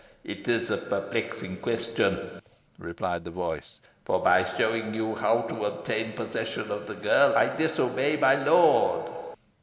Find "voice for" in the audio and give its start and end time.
3.29-4.19